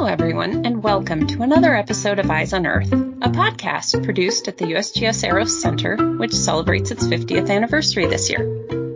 Hello, 0.00 0.10
everyone, 0.10 0.64
and 0.64 0.82
welcome 0.82 1.26
to 1.26 1.42
another 1.42 1.76
episode 1.76 2.18
of 2.18 2.30
Eyes 2.30 2.54
on 2.54 2.64
Earth, 2.64 2.90
a 2.90 3.28
podcast 3.28 4.02
produced 4.02 4.48
at 4.48 4.56
the 4.56 4.64
USGS 4.64 5.28
EROS 5.28 5.60
Center, 5.60 6.16
which 6.16 6.32
celebrates 6.32 6.90
its 6.90 7.06
50th 7.06 7.50
anniversary 7.50 8.06
this 8.06 8.30
year. 8.30 8.40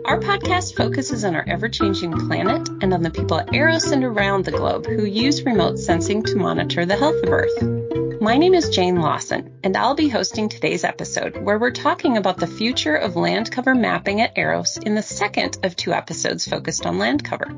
Our 0.03 0.19
podcast 0.19 0.75
focuses 0.75 1.23
on 1.23 1.35
our 1.35 1.45
ever 1.47 1.69
changing 1.69 2.27
planet 2.27 2.67
and 2.81 2.91
on 2.91 3.03
the 3.03 3.11
people 3.11 3.39
at 3.39 3.53
EROS 3.53 3.91
and 3.91 4.03
around 4.03 4.45
the 4.45 4.51
globe 4.51 4.87
who 4.87 5.05
use 5.05 5.43
remote 5.43 5.77
sensing 5.77 6.23
to 6.23 6.37
monitor 6.37 6.87
the 6.87 6.97
health 6.97 7.21
of 7.21 7.29
Earth. 7.29 8.19
My 8.19 8.37
name 8.37 8.55
is 8.55 8.69
Jane 8.69 8.95
Lawson, 8.95 9.59
and 9.63 9.77
I'll 9.77 9.93
be 9.93 10.09
hosting 10.09 10.49
today's 10.49 10.83
episode 10.83 11.37
where 11.37 11.59
we're 11.59 11.69
talking 11.69 12.17
about 12.17 12.37
the 12.37 12.47
future 12.47 12.95
of 12.95 13.15
land 13.15 13.51
cover 13.51 13.75
mapping 13.75 14.21
at 14.21 14.35
EROS 14.39 14.77
in 14.77 14.95
the 14.95 15.03
second 15.03 15.59
of 15.61 15.75
two 15.75 15.93
episodes 15.93 16.47
focused 16.47 16.87
on 16.87 16.97
land 16.97 17.23
cover. 17.23 17.55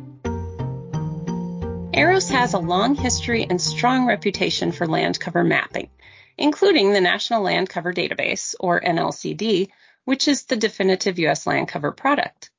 EROS 1.98 2.30
has 2.30 2.54
a 2.54 2.60
long 2.60 2.94
history 2.94 3.48
and 3.50 3.60
strong 3.60 4.06
reputation 4.06 4.72
for 4.72 4.86
land 4.86 5.20
cover 5.20 5.44
mapping, 5.44 5.90
including 6.38 6.94
the 6.94 7.02
National 7.02 7.42
Land 7.42 7.70
Cover 7.70 7.92
Database, 7.92 8.54
or 8.60 8.80
NLCD, 8.80 9.70
which 10.06 10.28
is 10.28 10.44
the 10.44 10.58
definitive 10.58 11.18
U.S. 11.18 11.48
land 11.48 11.70
cover 11.70 11.92
product. 11.92 12.52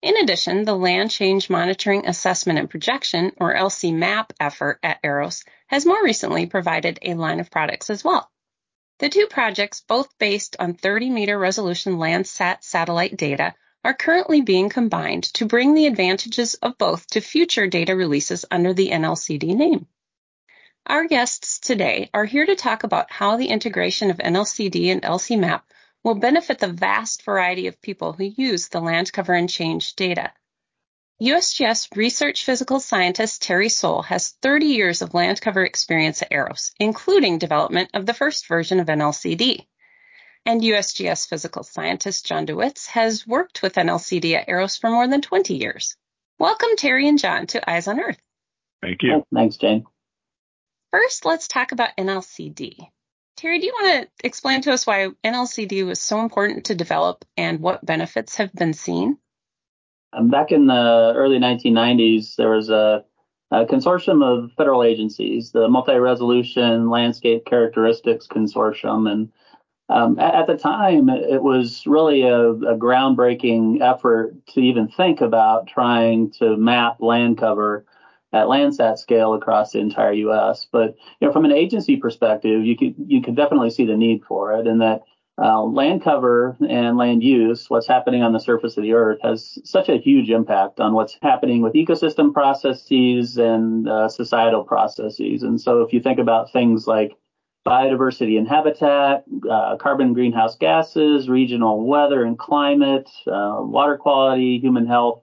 In 0.00 0.16
addition, 0.16 0.64
the 0.64 0.74
Land 0.74 1.10
Change 1.10 1.50
Monitoring 1.50 2.06
Assessment 2.06 2.58
and 2.58 2.70
Projection, 2.70 3.32
or 3.36 3.54
LCMAP 3.54 4.30
effort 4.40 4.78
at 4.82 5.00
EROS, 5.04 5.44
has 5.66 5.84
more 5.84 6.02
recently 6.02 6.46
provided 6.46 6.98
a 7.02 7.12
line 7.12 7.38
of 7.38 7.50
products 7.50 7.90
as 7.90 8.02
well. 8.02 8.30
The 8.98 9.10
two 9.10 9.26
projects, 9.26 9.82
both 9.86 10.16
based 10.16 10.56
on 10.58 10.72
30 10.72 11.10
meter 11.10 11.38
resolution 11.38 11.98
Landsat 11.98 12.64
satellite 12.64 13.18
data, 13.18 13.52
are 13.86 13.94
currently 13.94 14.40
being 14.40 14.68
combined 14.68 15.22
to 15.22 15.46
bring 15.46 15.72
the 15.72 15.86
advantages 15.86 16.54
of 16.54 16.76
both 16.76 17.06
to 17.06 17.20
future 17.20 17.68
data 17.68 17.94
releases 17.94 18.44
under 18.50 18.74
the 18.74 18.90
NLCD 18.90 19.54
name. 19.54 19.86
Our 20.84 21.06
guests 21.06 21.60
today 21.60 22.10
are 22.12 22.24
here 22.24 22.44
to 22.44 22.56
talk 22.56 22.82
about 22.82 23.12
how 23.12 23.36
the 23.36 23.46
integration 23.46 24.10
of 24.10 24.16
NLCD 24.16 24.90
and 24.90 25.02
LCMAP 25.02 25.62
will 26.02 26.16
benefit 26.16 26.58
the 26.58 26.66
vast 26.66 27.22
variety 27.22 27.68
of 27.68 27.80
people 27.80 28.12
who 28.12 28.24
use 28.24 28.66
the 28.66 28.80
land 28.80 29.12
cover 29.12 29.34
and 29.34 29.48
change 29.48 29.94
data. 29.94 30.32
USGS 31.22 31.96
research 31.96 32.44
physical 32.44 32.80
scientist 32.80 33.40
Terry 33.40 33.68
Sohl 33.68 34.04
has 34.06 34.30
30 34.42 34.66
years 34.66 35.00
of 35.00 35.14
land 35.14 35.40
cover 35.40 35.64
experience 35.64 36.22
at 36.22 36.32
EROS, 36.32 36.72
including 36.80 37.38
development 37.38 37.90
of 37.94 38.04
the 38.04 38.14
first 38.14 38.48
version 38.48 38.80
of 38.80 38.88
NLCD 38.88 39.64
and 40.46 40.62
USGS 40.62 41.28
physical 41.28 41.64
scientist 41.64 42.24
John 42.24 42.46
DeWitz 42.46 42.86
has 42.86 43.26
worked 43.26 43.62
with 43.62 43.74
NLCD 43.74 44.34
at 44.34 44.48
EROS 44.48 44.76
for 44.76 44.88
more 44.88 45.08
than 45.08 45.20
20 45.20 45.56
years. 45.56 45.96
Welcome, 46.38 46.76
Terry 46.76 47.08
and 47.08 47.18
John, 47.18 47.48
to 47.48 47.70
Eyes 47.70 47.88
on 47.88 47.98
Earth. 47.98 48.20
Thank 48.80 49.02
you. 49.02 49.24
Thanks, 49.34 49.56
Jane. 49.56 49.84
First, 50.92 51.24
let's 51.24 51.48
talk 51.48 51.72
about 51.72 51.96
NLCD. 51.98 52.78
Terry, 53.36 53.58
do 53.58 53.66
you 53.66 53.72
want 53.72 54.04
to 54.04 54.26
explain 54.26 54.62
to 54.62 54.72
us 54.72 54.86
why 54.86 55.08
NLCD 55.24 55.84
was 55.84 56.00
so 56.00 56.20
important 56.20 56.66
to 56.66 56.74
develop 56.74 57.24
and 57.36 57.60
what 57.60 57.84
benefits 57.84 58.36
have 58.36 58.52
been 58.54 58.72
seen? 58.72 59.18
Um, 60.12 60.30
back 60.30 60.52
in 60.52 60.66
the 60.66 61.12
early 61.14 61.38
1990s, 61.38 62.36
there 62.36 62.50
was 62.50 62.70
a, 62.70 63.04
a 63.50 63.66
consortium 63.66 64.24
of 64.24 64.52
federal 64.56 64.84
agencies, 64.84 65.50
the 65.50 65.68
Multi 65.68 65.96
Resolution 65.96 66.88
Landscape 66.88 67.44
Characteristics 67.44 68.26
Consortium, 68.26 69.10
and 69.10 69.32
um, 69.88 70.18
at, 70.18 70.34
at, 70.34 70.46
the 70.46 70.56
time, 70.56 71.08
it 71.08 71.42
was 71.42 71.86
really 71.86 72.22
a, 72.22 72.50
a, 72.50 72.76
groundbreaking 72.76 73.80
effort 73.80 74.34
to 74.48 74.60
even 74.60 74.88
think 74.88 75.20
about 75.20 75.68
trying 75.68 76.32
to 76.32 76.56
map 76.56 77.00
land 77.00 77.38
cover 77.38 77.86
at 78.32 78.46
Landsat 78.46 78.98
scale 78.98 79.34
across 79.34 79.72
the 79.72 79.78
entire 79.78 80.12
U.S. 80.12 80.66
But 80.70 80.96
you 81.20 81.26
know, 81.28 81.32
from 81.32 81.44
an 81.44 81.52
agency 81.52 81.96
perspective, 81.96 82.64
you 82.64 82.76
could 82.76 82.94
you 82.98 83.22
could 83.22 83.36
definitely 83.36 83.70
see 83.70 83.86
the 83.86 83.96
need 83.96 84.24
for 84.24 84.54
it, 84.54 84.66
and 84.66 84.80
that 84.80 85.02
uh, 85.38 85.62
land 85.62 86.02
cover 86.02 86.56
and 86.68 86.96
land 86.96 87.22
use, 87.22 87.68
what's 87.68 87.86
happening 87.86 88.22
on 88.22 88.32
the 88.32 88.40
surface 88.40 88.76
of 88.76 88.82
the 88.82 88.94
Earth, 88.94 89.18
has 89.22 89.58
such 89.64 89.88
a 89.88 89.98
huge 89.98 90.30
impact 90.30 90.80
on 90.80 90.94
what's 90.94 91.18
happening 91.22 91.62
with 91.62 91.74
ecosystem 91.74 92.32
processes 92.32 93.36
and 93.36 93.88
uh, 93.88 94.08
societal 94.08 94.64
processes. 94.64 95.42
And 95.42 95.60
so, 95.60 95.82
if 95.82 95.92
you 95.92 96.00
think 96.00 96.18
about 96.18 96.52
things 96.52 96.88
like 96.88 97.16
biodiversity 97.66 98.38
and 98.38 98.48
habitat, 98.48 99.24
uh, 99.50 99.76
carbon 99.76 100.14
greenhouse 100.14 100.56
gases, 100.56 101.28
regional 101.28 101.84
weather 101.84 102.24
and 102.24 102.38
climate, 102.38 103.10
uh, 103.26 103.56
water 103.58 103.98
quality, 103.98 104.58
human 104.58 104.86
health. 104.86 105.22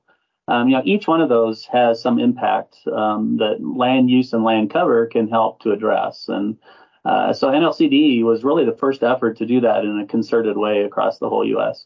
Um, 0.50 0.68
you 0.68 0.76
know, 0.76 0.84
each 0.86 1.08
one 1.08 1.22
of 1.22 1.30
those 1.30 1.66
has 1.68 2.02
some 2.02 2.20
impact 2.20 2.76
um, 2.92 3.38
that 3.38 3.64
land 3.64 4.10
use 4.10 4.34
and 4.34 4.44
land 4.44 4.72
cover 4.72 5.06
can 5.08 5.30
help 5.30 5.62
to 5.62 5.72
address. 5.72 6.26
And 6.28 6.58
uh, 7.06 7.32
so 7.32 7.48
NLCD 7.48 8.24
was 8.24 8.44
really 8.44 8.66
the 8.66 8.76
first 8.76 9.04
effort 9.04 9.38
to 9.38 9.46
do 9.46 9.62
that 9.62 9.86
in 9.86 10.00
a 10.00 10.06
concerted 10.06 10.58
way 10.58 10.84
across 10.84 11.20
the 11.20 11.30
whole 11.30 11.48
U.S. 11.48 11.86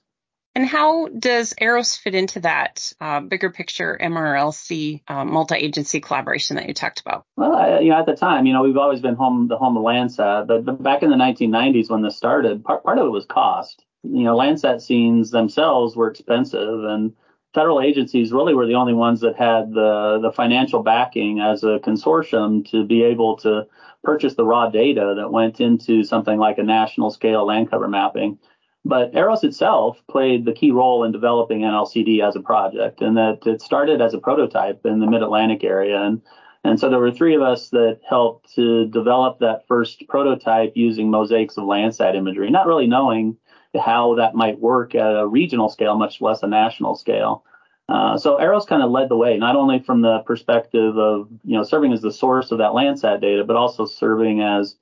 And 0.57 0.66
how 0.66 1.07
does 1.09 1.53
Aeros 1.62 2.00
fit 2.00 2.16
into 2.16 2.40
that 2.40 2.91
uh, 3.00 3.19
bigger 3.19 3.51
picture 3.51 3.95
MRLC 4.01 5.03
uh, 5.07 5.23
multi-agency 5.23 6.00
collaboration 6.00 6.56
that 6.56 6.68
you 6.68 6.73
talked 6.73 7.00
about? 7.00 7.25
Well, 7.35 7.56
I, 7.56 7.81
you 7.81 7.91
know, 7.91 8.00
at 8.00 8.07
the 8.07 8.16
time, 8.16 8.47
you 8.47 8.53
know, 8.53 8.63
we've 8.63 8.75
always 8.75 9.00
been 9.00 9.13
home 9.13 9.50
the 9.50 9.57
home 9.59 9.78
of 9.78 9.84
Landsat, 9.84 10.47
but, 10.47 10.66
but 10.66 10.81
back 10.81 11.03
in 11.03 11.12
the 11.12 11.16
1990s 11.16 11.91
when 11.91 12.01
this 12.01 12.18
started, 12.18 12.63
part, 12.63 12.84
part 12.84 12.97
of 12.97 13.06
it 13.06 13.12
was 13.12 13.28
cost. 13.28 13.85
You 14.01 14.23
know, 14.23 14.35
Landsat 14.35 14.81
scenes 14.81 15.29
themselves 15.29 15.95
were 15.95 16.09
expensive, 16.09 16.85
and 16.85 17.13
federal 17.53 17.79
agencies 17.79 18.31
really 18.31 18.56
were 18.56 18.66
the 18.66 18.74
only 18.74 18.95
ones 18.95 19.22
that 19.22 19.35
had 19.38 19.72
the 19.72 20.18
the 20.24 20.31
financial 20.31 20.81
backing 20.81 21.39
as 21.39 21.63
a 21.63 21.78
consortium 21.84 22.68
to 22.72 22.84
be 22.84 23.03
able 23.03 23.38
to 23.38 23.68
purchase 24.03 24.34
the 24.34 24.44
raw 24.44 24.72
data 24.72 25.13
that 25.18 25.31
went 25.31 25.59
into 25.59 26.03
something 26.03 26.39
like 26.39 26.57
a 26.57 26.63
national 26.63 27.12
scale 27.12 27.45
land 27.45 27.69
cover 27.69 27.88
mapping. 27.88 28.39
But 28.88 29.14
EROS 29.14 29.44
itself 29.44 30.02
played 30.09 30.46
the 30.46 30.53
key 30.53 30.72
role 30.72 31.03
in 31.03 31.12
developing 31.12 31.62
NLCD 31.62 32.25
as 32.25 32.38
a 32.38 32.40
project, 32.40 33.02
and 33.02 33.18
that 33.18 33.46
it 33.46 33.62
started 33.62 34.02
as 34.02 34.14
a 34.14 34.20
prototype 34.20 34.86
in 34.86 35.00
the 35.00 35.08
Mid 35.08 35.22
Atlantic 35.22 35.66
area. 35.66 36.02
And, 36.02 36.22
and 36.64 36.80
so 36.80 36.90
there 36.90 37.00
were 37.00 37.12
three 37.12 37.36
of 37.36 37.42
us 37.42 37.70
that 37.72 38.00
helped 38.08 38.56
to 38.56 38.88
develop 38.88 39.40
that 39.40 39.68
first 39.68 40.08
prototype 40.08 40.72
using 40.75 41.12
mosaics 41.12 41.58
of 41.58 41.66
Landsat 41.66 42.16
imagery, 42.16 42.50
not 42.50 42.66
really 42.66 42.88
knowing 42.88 43.36
how 43.78 44.16
that 44.16 44.36
might 44.36 44.59
work 44.59 44.96
at 44.96 45.19
a 45.19 45.28
regional 45.28 45.68
scale, 45.68 45.98
much 45.98 46.22
less 46.22 46.42
a 46.42 46.48
national 46.48 46.96
scale. 46.96 47.44
Uh, 47.90 48.18
so 48.18 48.38
EROS 48.38 48.66
kind 48.66 48.84
of 48.84 48.92
led 48.92 49.09
the 49.09 49.18
way, 49.18 49.38
not 49.38 49.58
only 49.58 49.80
from 49.80 50.02
the 50.02 50.19
perspective 50.19 50.98
of 50.98 51.28
you 51.44 51.58
know 51.58 51.64
serving 51.64 51.92
as 51.92 52.02
the 52.02 52.12
source 52.12 52.52
of 52.52 52.58
that 52.59 52.72
Landsat 52.72 53.19
data, 53.19 53.44
but 53.44 53.58
also 53.58 53.86
serving 53.86 54.42
as 54.42 54.75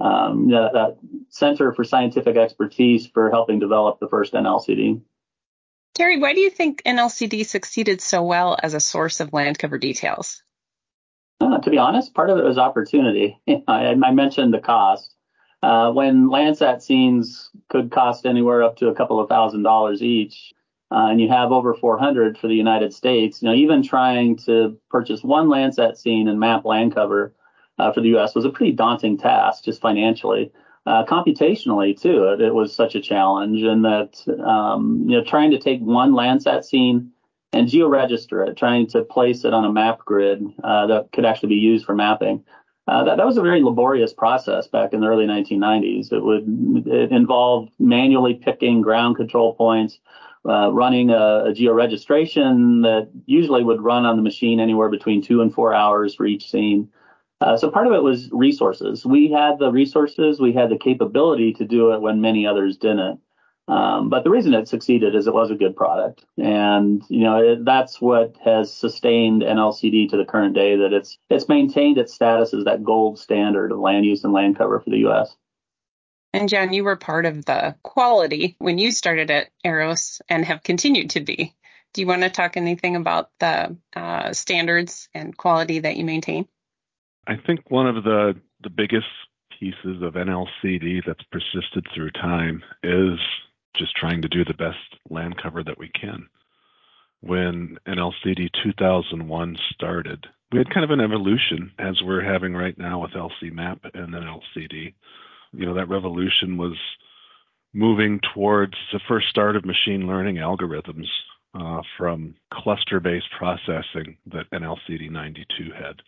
um, 0.00 0.48
that, 0.50 0.72
that 0.72 0.98
Center 1.30 1.72
for 1.72 1.84
Scientific 1.84 2.36
Expertise 2.36 3.06
for 3.06 3.30
helping 3.30 3.58
develop 3.58 4.00
the 4.00 4.08
first 4.08 4.32
NLCD. 4.32 5.00
Terry, 5.94 6.18
why 6.18 6.32
do 6.32 6.40
you 6.40 6.50
think 6.50 6.82
NLCD 6.84 7.44
succeeded 7.44 8.00
so 8.00 8.22
well 8.22 8.56
as 8.62 8.74
a 8.74 8.80
source 8.80 9.20
of 9.20 9.32
land 9.32 9.58
cover 9.58 9.78
details? 9.78 10.42
Uh, 11.40 11.58
to 11.58 11.70
be 11.70 11.78
honest, 11.78 12.14
part 12.14 12.30
of 12.30 12.38
it 12.38 12.44
was 12.44 12.58
opportunity. 12.58 13.38
I, 13.68 13.96
I 14.02 14.10
mentioned 14.12 14.54
the 14.54 14.60
cost. 14.60 15.14
Uh, 15.62 15.90
when 15.90 16.28
Landsat 16.28 16.82
scenes 16.82 17.50
could 17.68 17.90
cost 17.90 18.26
anywhere 18.26 18.62
up 18.62 18.76
to 18.76 18.88
a 18.88 18.94
couple 18.94 19.18
of 19.18 19.28
thousand 19.28 19.64
dollars 19.64 20.02
each, 20.02 20.52
uh, 20.90 21.08
and 21.10 21.20
you 21.20 21.28
have 21.28 21.52
over 21.52 21.74
400 21.74 22.38
for 22.38 22.46
the 22.46 22.54
United 22.54 22.94
States, 22.94 23.42
you 23.42 23.48
know, 23.48 23.54
even 23.54 23.82
trying 23.82 24.36
to 24.36 24.78
purchase 24.90 25.22
one 25.22 25.48
Landsat 25.48 25.96
scene 25.96 26.28
and 26.28 26.40
map 26.40 26.64
land 26.64 26.94
cover 26.94 27.34
uh, 27.78 27.92
for 27.92 28.00
the 28.00 28.08
U.S. 28.10 28.34
was 28.34 28.44
a 28.44 28.50
pretty 28.50 28.72
daunting 28.72 29.18
task, 29.18 29.64
just 29.64 29.80
financially. 29.80 30.52
Uh, 30.88 31.04
computationally 31.04 32.00
too, 32.00 32.24
it, 32.28 32.40
it, 32.40 32.54
was 32.54 32.74
such 32.74 32.94
a 32.94 33.00
challenge, 33.00 33.62
and 33.62 33.84
that 33.84 34.24
um, 34.42 35.04
you 35.06 35.18
know 35.18 35.22
trying 35.22 35.50
to 35.50 35.58
take 35.58 35.80
one 35.80 36.12
Landsat 36.12 36.64
scene 36.64 37.10
and 37.52 37.68
georegister 37.68 38.48
it, 38.48 38.56
trying 38.56 38.86
to 38.86 39.02
place 39.02 39.44
it 39.44 39.52
on 39.52 39.66
a 39.66 39.70
map 39.70 39.98
grid 39.98 40.42
uh, 40.64 40.86
that 40.86 41.12
could 41.12 41.26
actually 41.26 41.50
be 41.50 41.56
used 41.56 41.84
for 41.84 41.94
mapping. 41.94 42.42
Uh, 42.86 43.04
that, 43.04 43.18
that 43.18 43.26
was 43.26 43.36
a 43.36 43.42
very 43.42 43.62
laborious 43.62 44.14
process 44.14 44.66
back 44.66 44.94
in 44.94 45.00
the 45.00 45.06
early 45.06 45.26
1990s. 45.26 46.10
It 46.10 46.24
would 46.24 46.86
it 46.86 47.12
involved 47.12 47.70
manually 47.78 48.32
picking 48.32 48.80
ground 48.80 49.16
control 49.16 49.52
points, 49.56 49.98
uh, 50.48 50.72
running 50.72 51.10
a, 51.10 51.48
a 51.48 51.52
georegistration 51.52 52.82
that 52.84 53.10
usually 53.26 53.62
would 53.62 53.82
run 53.82 54.06
on 54.06 54.16
the 54.16 54.22
machine 54.22 54.58
anywhere 54.58 54.88
between 54.88 55.20
two 55.20 55.42
and 55.42 55.52
four 55.52 55.74
hours 55.74 56.14
for 56.14 56.24
each 56.24 56.50
scene. 56.50 56.88
Uh, 57.40 57.56
so 57.56 57.70
part 57.70 57.86
of 57.86 57.92
it 57.92 58.02
was 58.02 58.28
resources. 58.32 59.06
We 59.06 59.30
had 59.30 59.58
the 59.58 59.70
resources, 59.70 60.40
we 60.40 60.52
had 60.52 60.70
the 60.70 60.78
capability 60.78 61.52
to 61.54 61.64
do 61.64 61.92
it 61.92 62.00
when 62.00 62.20
many 62.20 62.46
others 62.46 62.76
didn't. 62.76 63.20
Um, 63.68 64.08
but 64.08 64.24
the 64.24 64.30
reason 64.30 64.54
it 64.54 64.66
succeeded 64.66 65.14
is 65.14 65.26
it 65.26 65.34
was 65.34 65.50
a 65.50 65.54
good 65.54 65.76
product, 65.76 66.24
and 66.38 67.02
you 67.10 67.20
know 67.20 67.36
it, 67.36 67.66
that's 67.66 68.00
what 68.00 68.34
has 68.42 68.72
sustained 68.72 69.42
NLCD 69.42 70.08
to 70.08 70.16
the 70.16 70.24
current 70.24 70.54
day. 70.54 70.76
That 70.76 70.94
it's 70.94 71.18
it's 71.28 71.50
maintained 71.50 71.98
its 71.98 72.14
status 72.14 72.54
as 72.54 72.64
that 72.64 72.82
gold 72.82 73.18
standard 73.18 73.70
of 73.70 73.78
land 73.78 74.06
use 74.06 74.24
and 74.24 74.32
land 74.32 74.56
cover 74.56 74.80
for 74.80 74.88
the 74.88 75.00
U.S. 75.00 75.36
And 76.32 76.48
John, 76.48 76.72
you 76.72 76.82
were 76.82 76.96
part 76.96 77.26
of 77.26 77.44
the 77.44 77.76
quality 77.82 78.56
when 78.58 78.78
you 78.78 78.90
started 78.90 79.30
at 79.30 79.50
EROS 79.64 80.22
and 80.30 80.46
have 80.46 80.62
continued 80.62 81.10
to 81.10 81.20
be. 81.20 81.54
Do 81.92 82.00
you 82.00 82.06
want 82.06 82.22
to 82.22 82.30
talk 82.30 82.56
anything 82.56 82.96
about 82.96 83.30
the 83.38 83.76
uh, 83.94 84.32
standards 84.32 85.10
and 85.12 85.36
quality 85.36 85.80
that 85.80 85.96
you 85.96 86.06
maintain? 86.06 86.48
I 87.28 87.36
think 87.46 87.70
one 87.70 87.86
of 87.86 88.04
the, 88.04 88.34
the 88.62 88.70
biggest 88.70 89.06
pieces 89.60 90.02
of 90.02 90.14
NLCD 90.14 91.02
that's 91.06 91.22
persisted 91.30 91.86
through 91.94 92.10
time 92.12 92.62
is 92.82 93.18
just 93.76 93.94
trying 93.94 94.22
to 94.22 94.28
do 94.28 94.44
the 94.44 94.54
best 94.54 94.78
land 95.10 95.40
cover 95.40 95.62
that 95.62 95.78
we 95.78 95.90
can. 95.90 96.26
When 97.20 97.76
NLCD 97.86 98.48
2001 98.64 99.56
started, 99.74 100.26
we 100.52 100.58
had 100.58 100.70
kind 100.70 100.84
of 100.84 100.90
an 100.90 101.00
evolution 101.00 101.72
as 101.78 102.00
we're 102.02 102.24
having 102.24 102.54
right 102.54 102.76
now 102.78 103.02
with 103.02 103.10
LCMAP 103.10 103.80
and 103.92 104.14
then 104.14 104.22
NLCD. 104.22 104.94
You 105.52 105.66
know, 105.66 105.74
that 105.74 105.90
revolution 105.90 106.56
was 106.56 106.78
moving 107.74 108.20
towards 108.32 108.74
the 108.92 109.00
first 109.06 109.28
start 109.28 109.54
of 109.54 109.66
machine 109.66 110.06
learning 110.06 110.36
algorithms 110.36 111.06
uh, 111.54 111.82
from 111.98 112.36
cluster 112.52 113.00
based 113.00 113.28
processing 113.36 114.16
that 114.32 114.50
NLCD 114.50 115.10
92 115.10 115.72
had. 115.72 116.00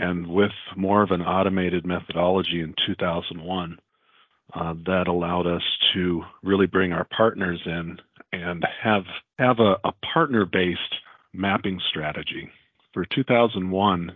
And 0.00 0.28
with 0.28 0.52
more 0.76 1.02
of 1.02 1.10
an 1.10 1.22
automated 1.22 1.84
methodology 1.84 2.60
in 2.60 2.72
2001, 2.86 3.78
uh, 4.54 4.74
that 4.86 5.08
allowed 5.08 5.48
us 5.48 5.62
to 5.92 6.22
really 6.44 6.66
bring 6.66 6.92
our 6.92 7.04
partners 7.04 7.60
in 7.66 7.98
and 8.32 8.64
have 8.80 9.02
have 9.40 9.58
a, 9.58 9.76
a 9.84 9.92
partner 10.12 10.46
based 10.46 10.94
mapping 11.32 11.80
strategy. 11.90 12.48
For 12.94 13.04
2001, 13.06 14.12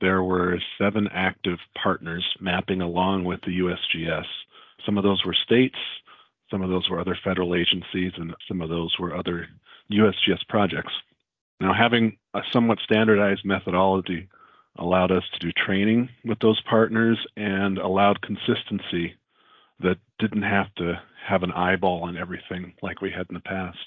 there 0.00 0.22
were 0.22 0.58
seven 0.78 1.06
active 1.12 1.58
partners 1.80 2.24
mapping 2.40 2.80
along 2.80 3.24
with 3.24 3.40
the 3.42 3.58
USGS. 3.58 4.24
Some 4.86 4.96
of 4.96 5.04
those 5.04 5.22
were 5.24 5.36
states, 5.44 5.78
some 6.50 6.62
of 6.62 6.70
those 6.70 6.88
were 6.88 6.98
other 6.98 7.18
federal 7.22 7.54
agencies, 7.54 8.12
and 8.16 8.34
some 8.48 8.62
of 8.62 8.70
those 8.70 8.98
were 8.98 9.14
other 9.14 9.48
USGS 9.92 10.48
projects. 10.48 10.92
Now, 11.60 11.74
having 11.74 12.16
a 12.32 12.40
somewhat 12.52 12.78
standardized 12.84 13.44
methodology 13.44 14.28
allowed 14.78 15.12
us 15.12 15.24
to 15.32 15.38
do 15.38 15.52
training 15.52 16.08
with 16.24 16.38
those 16.40 16.60
partners 16.62 17.18
and 17.36 17.78
allowed 17.78 18.20
consistency 18.22 19.14
that 19.80 19.98
didn't 20.18 20.42
have 20.42 20.74
to 20.76 21.00
have 21.26 21.42
an 21.42 21.52
eyeball 21.52 22.02
on 22.04 22.16
everything 22.16 22.74
like 22.82 23.00
we 23.00 23.10
had 23.10 23.26
in 23.28 23.34
the 23.34 23.40
past. 23.40 23.78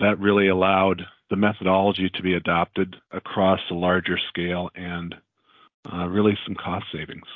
That 0.00 0.18
really 0.18 0.48
allowed 0.48 1.02
the 1.30 1.36
methodology 1.36 2.10
to 2.14 2.22
be 2.22 2.34
adopted 2.34 2.96
across 3.10 3.60
a 3.70 3.74
larger 3.74 4.18
scale 4.28 4.70
and 4.74 5.14
uh, 5.92 6.06
really 6.06 6.36
some 6.46 6.54
cost 6.54 6.86
savings. 6.92 7.26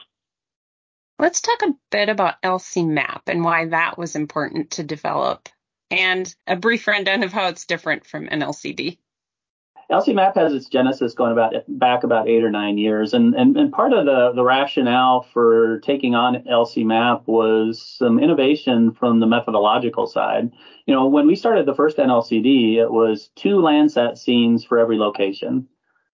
Let's 1.18 1.40
talk 1.40 1.62
a 1.62 1.74
bit 1.90 2.08
about 2.08 2.40
LCMAP 2.42 3.22
and 3.26 3.44
why 3.44 3.66
that 3.66 3.98
was 3.98 4.16
important 4.16 4.70
to 4.72 4.82
develop, 4.82 5.48
and 5.90 6.32
a 6.46 6.56
brief 6.56 6.86
rundown 6.86 7.22
of 7.22 7.32
how 7.32 7.48
it's 7.48 7.66
different 7.66 8.06
from 8.06 8.28
NLCD. 8.28 8.98
LCMAP 9.90 10.36
has 10.36 10.52
its 10.52 10.68
genesis 10.68 11.14
going 11.14 11.32
about 11.32 11.52
back 11.66 12.04
about 12.04 12.28
eight 12.28 12.44
or 12.44 12.50
nine 12.50 12.78
years, 12.78 13.12
and 13.12 13.34
and, 13.34 13.56
and 13.56 13.72
part 13.72 13.92
of 13.92 14.04
the, 14.04 14.32
the 14.32 14.44
rationale 14.44 15.22
for 15.32 15.80
taking 15.80 16.14
on 16.14 16.44
LCMAP 16.44 17.26
was 17.26 17.82
some 17.82 18.20
innovation 18.20 18.92
from 18.92 19.18
the 19.18 19.26
methodological 19.26 20.06
side. 20.06 20.50
You 20.86 20.94
know, 20.94 21.08
when 21.08 21.26
we 21.26 21.34
started 21.34 21.66
the 21.66 21.74
first 21.74 21.96
NLCD, 21.96 22.76
it 22.76 22.92
was 22.92 23.30
two 23.34 23.56
Landsat 23.56 24.16
scenes 24.16 24.64
for 24.64 24.78
every 24.78 24.96
location, 24.96 25.66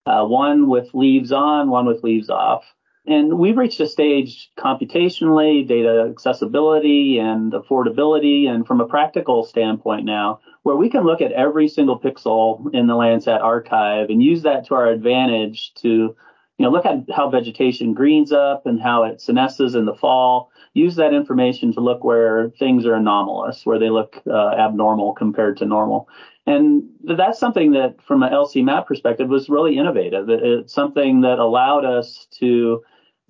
uh, 0.06 0.24
one 0.24 0.68
with 0.68 0.94
leaves 0.94 1.30
on, 1.30 1.68
one 1.68 1.84
with 1.84 2.02
leaves 2.02 2.30
off. 2.30 2.64
And 3.06 3.38
we've 3.38 3.56
reached 3.56 3.78
a 3.80 3.86
stage 3.86 4.50
computationally, 4.58 5.66
data 5.66 6.08
accessibility 6.10 7.18
and 7.18 7.52
affordability, 7.52 8.48
and 8.48 8.66
from 8.66 8.80
a 8.80 8.86
practical 8.88 9.44
standpoint 9.44 10.04
now, 10.04 10.40
where 10.64 10.74
we 10.74 10.90
can 10.90 11.04
look 11.04 11.20
at 11.20 11.30
every 11.32 11.68
single 11.68 12.00
pixel 12.00 12.74
in 12.74 12.88
the 12.88 12.94
Landsat 12.94 13.40
archive 13.40 14.10
and 14.10 14.22
use 14.22 14.42
that 14.42 14.66
to 14.66 14.74
our 14.74 14.88
advantage 14.88 15.72
to, 15.74 15.88
you 15.88 16.16
know, 16.58 16.70
look 16.70 16.84
at 16.84 17.04
how 17.14 17.30
vegetation 17.30 17.94
greens 17.94 18.32
up 18.32 18.66
and 18.66 18.82
how 18.82 19.04
it 19.04 19.18
senesces 19.18 19.76
in 19.76 19.84
the 19.84 19.94
fall. 19.94 20.50
Use 20.74 20.96
that 20.96 21.14
information 21.14 21.72
to 21.74 21.80
look 21.80 22.02
where 22.02 22.50
things 22.58 22.86
are 22.86 22.94
anomalous, 22.94 23.64
where 23.64 23.78
they 23.78 23.90
look 23.90 24.20
uh, 24.28 24.48
abnormal 24.58 25.12
compared 25.12 25.58
to 25.58 25.64
normal. 25.64 26.08
And 26.44 26.84
that's 27.04 27.38
something 27.38 27.72
that, 27.72 28.02
from 28.02 28.24
an 28.24 28.32
LCMAP 28.32 28.86
perspective, 28.86 29.28
was 29.28 29.48
really 29.48 29.78
innovative. 29.78 30.28
It's 30.28 30.72
something 30.72 31.20
that 31.20 31.38
allowed 31.38 31.84
us 31.84 32.26
to 32.38 32.82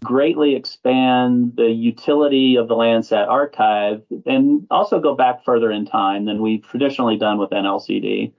greatly 0.04 0.54
expand 0.54 1.54
the 1.56 1.70
utility 1.70 2.56
of 2.56 2.68
the 2.68 2.74
Landsat 2.74 3.28
archive 3.28 4.02
and 4.26 4.66
also 4.70 5.00
go 5.00 5.14
back 5.14 5.44
further 5.44 5.70
in 5.70 5.86
time 5.86 6.26
than 6.26 6.42
we've 6.42 6.66
traditionally 6.66 7.16
done 7.16 7.38
with 7.38 7.50
NLCD. 7.50 8.32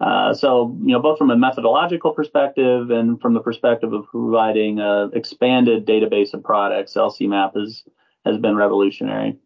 Uh, 0.00 0.34
so, 0.34 0.76
you 0.80 0.92
know, 0.92 1.00
both 1.00 1.18
from 1.18 1.30
a 1.30 1.36
methodological 1.36 2.12
perspective 2.12 2.90
and 2.90 3.20
from 3.20 3.32
the 3.32 3.40
perspective 3.40 3.92
of 3.92 4.06
providing 4.10 4.80
an 4.80 5.12
expanded 5.14 5.86
database 5.86 6.34
of 6.34 6.42
products, 6.42 6.94
LCMAP 6.94 7.54
has, 7.54 7.84
has 8.24 8.36
been 8.38 8.56
revolutionary. 8.56 9.38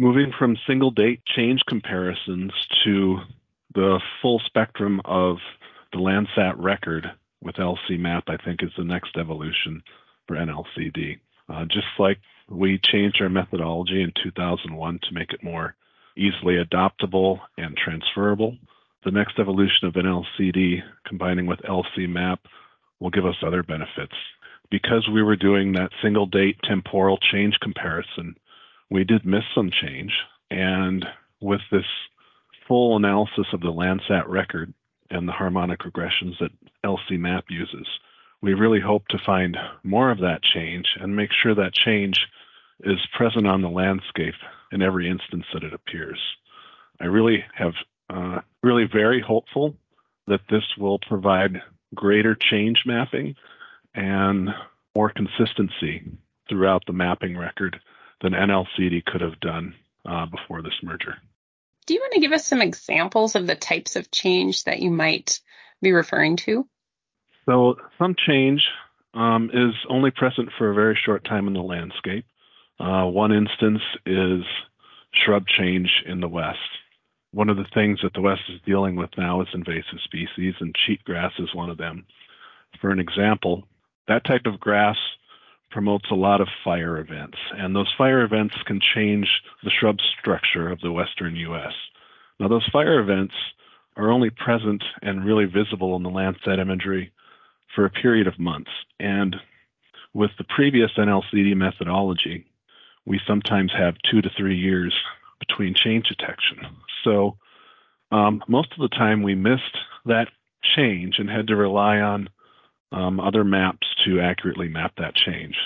Moving 0.00 0.32
from 0.36 0.56
single 0.66 0.90
date 0.90 1.22
change 1.24 1.60
comparisons 1.68 2.52
to 2.84 3.18
the 3.74 4.00
full 4.20 4.40
spectrum 4.44 5.00
of 5.04 5.36
the 5.92 5.98
Landsat 5.98 6.54
record 6.56 7.06
with 7.40 7.54
LCMAP, 7.54 8.22
I 8.26 8.36
think 8.44 8.62
is 8.62 8.70
the 8.76 8.84
next 8.84 9.16
evolution 9.16 9.82
for 10.28 10.36
NLCD. 10.36 11.18
Uh, 11.48 11.64
just 11.64 11.86
like 11.98 12.18
we 12.48 12.78
changed 12.78 13.20
our 13.20 13.28
methodology 13.28 14.02
in 14.02 14.12
2001 14.22 15.00
to 15.02 15.14
make 15.14 15.32
it 15.32 15.42
more 15.42 15.74
easily 16.16 16.56
adoptable 16.62 17.40
and 17.56 17.76
transferable, 17.76 18.56
the 19.04 19.10
next 19.10 19.38
evolution 19.38 19.88
of 19.88 19.94
NLCD 19.94 20.82
combining 21.06 21.46
with 21.46 21.60
LCMAP 21.60 22.38
will 23.00 23.10
give 23.10 23.26
us 23.26 23.36
other 23.44 23.62
benefits. 23.62 24.14
Because 24.70 25.08
we 25.08 25.22
were 25.22 25.36
doing 25.36 25.72
that 25.72 25.90
single 26.02 26.26
date 26.26 26.58
temporal 26.62 27.16
change 27.32 27.56
comparison, 27.62 28.36
we 28.90 29.04
did 29.04 29.24
miss 29.24 29.44
some 29.54 29.70
change. 29.70 30.12
And 30.50 31.04
with 31.40 31.60
this 31.70 31.86
full 32.66 32.96
analysis 32.96 33.46
of 33.52 33.60
the 33.60 33.72
Landsat 33.72 34.28
record 34.28 34.74
and 35.10 35.26
the 35.26 35.32
harmonic 35.32 35.80
regressions 35.80 36.38
that 36.40 36.50
LCMAP 36.84 37.44
uses, 37.48 37.86
we 38.42 38.54
really 38.54 38.80
hope 38.80 39.06
to 39.08 39.18
find 39.24 39.56
more 39.82 40.10
of 40.10 40.18
that 40.18 40.42
change 40.42 40.86
and 41.00 41.16
make 41.16 41.30
sure 41.42 41.54
that 41.54 41.72
change 41.74 42.18
is 42.80 42.98
present 43.16 43.46
on 43.46 43.62
the 43.62 43.68
landscape 43.68 44.34
in 44.72 44.82
every 44.82 45.08
instance 45.08 45.44
that 45.52 45.64
it 45.64 45.74
appears. 45.74 46.20
I 47.00 47.06
really 47.06 47.44
have 47.54 47.72
uh, 48.10 48.40
really 48.62 48.84
very 48.90 49.20
hopeful 49.20 49.74
that 50.26 50.40
this 50.50 50.64
will 50.78 50.98
provide 50.98 51.62
greater 51.94 52.36
change 52.50 52.82
mapping 52.86 53.34
and 53.94 54.50
more 54.94 55.10
consistency 55.10 56.02
throughout 56.48 56.82
the 56.86 56.92
mapping 56.92 57.36
record 57.36 57.80
than 58.20 58.32
NLCD 58.32 59.04
could 59.04 59.20
have 59.20 59.40
done 59.40 59.74
uh, 60.08 60.26
before 60.26 60.62
this 60.62 60.78
merger. 60.82 61.14
Do 61.86 61.94
you 61.94 62.00
want 62.00 62.12
to 62.14 62.20
give 62.20 62.32
us 62.32 62.46
some 62.46 62.60
examples 62.60 63.34
of 63.34 63.46
the 63.46 63.54
types 63.54 63.96
of 63.96 64.10
change 64.10 64.64
that 64.64 64.80
you 64.80 64.90
might 64.90 65.40
be 65.80 65.92
referring 65.92 66.36
to? 66.36 66.68
So 67.48 67.76
some 67.98 68.14
change 68.26 68.62
um, 69.14 69.50
is 69.54 69.74
only 69.88 70.10
present 70.10 70.50
for 70.58 70.70
a 70.70 70.74
very 70.74 70.98
short 71.02 71.24
time 71.24 71.48
in 71.48 71.54
the 71.54 71.62
landscape. 71.62 72.26
Uh, 72.78 73.04
one 73.04 73.32
instance 73.32 73.80
is 74.04 74.42
shrub 75.24 75.44
change 75.58 75.88
in 76.06 76.20
the 76.20 76.28
west. 76.28 76.58
One 77.32 77.48
of 77.48 77.56
the 77.56 77.66
things 77.72 78.00
that 78.02 78.12
the 78.12 78.20
west 78.20 78.42
is 78.50 78.60
dealing 78.66 78.96
with 78.96 79.10
now 79.16 79.40
is 79.40 79.48
invasive 79.54 80.00
species, 80.04 80.54
and 80.60 80.74
cheatgrass 80.74 81.30
is 81.38 81.54
one 81.54 81.70
of 81.70 81.78
them. 81.78 82.04
For 82.82 82.90
an 82.90 82.98
example, 82.98 83.64
that 84.08 84.26
type 84.26 84.44
of 84.44 84.60
grass 84.60 84.96
promotes 85.70 86.10
a 86.10 86.14
lot 86.14 86.42
of 86.42 86.48
fire 86.62 86.98
events, 86.98 87.38
and 87.56 87.74
those 87.74 87.92
fire 87.96 88.22
events 88.24 88.54
can 88.66 88.80
change 88.94 89.26
the 89.64 89.70
shrub 89.70 89.96
structure 90.20 90.70
of 90.70 90.80
the 90.80 90.92
western 90.92 91.34
U.S. 91.36 91.72
Now, 92.38 92.48
those 92.48 92.68
fire 92.70 93.00
events 93.00 93.34
are 93.96 94.10
only 94.10 94.30
present 94.30 94.84
and 95.00 95.24
really 95.24 95.46
visible 95.46 95.96
in 95.96 96.02
the 96.02 96.10
Landsat 96.10 96.58
imagery 96.58 97.10
for 97.74 97.84
a 97.84 97.90
period 97.90 98.26
of 98.26 98.38
months. 98.38 98.70
And 98.98 99.36
with 100.14 100.30
the 100.38 100.44
previous 100.44 100.90
NLCD 100.96 101.56
methodology, 101.56 102.46
we 103.04 103.20
sometimes 103.26 103.72
have 103.76 103.94
two 104.10 104.20
to 104.20 104.30
three 104.36 104.56
years 104.56 104.94
between 105.38 105.74
change 105.74 106.06
detection. 106.08 106.58
So 107.04 107.36
um, 108.10 108.42
most 108.48 108.72
of 108.72 108.78
the 108.78 108.94
time 108.94 109.22
we 109.22 109.34
missed 109.34 109.76
that 110.06 110.28
change 110.76 111.18
and 111.18 111.30
had 111.30 111.46
to 111.48 111.56
rely 111.56 111.98
on 111.98 112.28
um, 112.92 113.20
other 113.20 113.44
maps 113.44 113.86
to 114.04 114.20
accurately 114.20 114.68
map 114.68 114.94
that 114.98 115.14
change. 115.14 115.56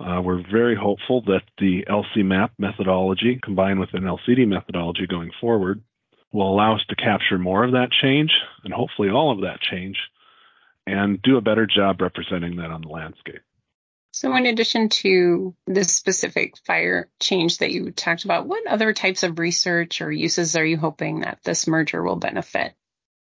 Uh, 0.00 0.20
we're 0.22 0.42
very 0.50 0.76
hopeful 0.76 1.22
that 1.22 1.42
the 1.58 1.84
LCMAP 1.88 2.50
methodology 2.58 3.40
combined 3.42 3.80
with 3.80 3.90
NLCD 3.90 4.46
methodology 4.46 5.06
going 5.06 5.30
forward 5.40 5.82
will 6.32 6.52
allow 6.52 6.76
us 6.76 6.84
to 6.88 6.94
capture 6.94 7.38
more 7.38 7.64
of 7.64 7.72
that 7.72 7.90
change 7.90 8.30
and 8.64 8.72
hopefully 8.72 9.08
all 9.08 9.32
of 9.32 9.40
that 9.40 9.60
change 9.60 9.96
and 10.88 11.20
do 11.22 11.36
a 11.36 11.40
better 11.40 11.66
job 11.66 12.00
representing 12.00 12.56
that 12.56 12.70
on 12.70 12.82
the 12.82 12.88
landscape. 12.88 13.42
So, 14.12 14.34
in 14.34 14.46
addition 14.46 14.88
to 14.88 15.54
this 15.66 15.94
specific 15.94 16.56
fire 16.66 17.08
change 17.20 17.58
that 17.58 17.70
you 17.70 17.90
talked 17.90 18.24
about, 18.24 18.46
what 18.46 18.66
other 18.66 18.92
types 18.92 19.22
of 19.22 19.38
research 19.38 20.00
or 20.00 20.10
uses 20.10 20.56
are 20.56 20.64
you 20.64 20.76
hoping 20.76 21.20
that 21.20 21.40
this 21.44 21.66
merger 21.66 22.02
will 22.02 22.16
benefit? 22.16 22.74